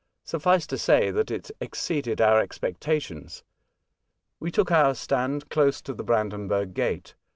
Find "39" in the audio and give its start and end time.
0.23-0.25